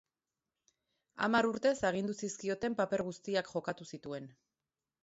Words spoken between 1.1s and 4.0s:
Hamar urtez, agindu zizkioten paper guztiak jokatu